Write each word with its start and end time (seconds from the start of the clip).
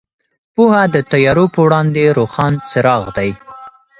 پوهه 0.55 0.83
د 0.93 0.97
تیارو 1.11 1.45
پر 1.53 1.59
وړاندې 1.65 2.03
روښان 2.17 2.53
څراغ 2.69 3.03
دی. 3.17 3.29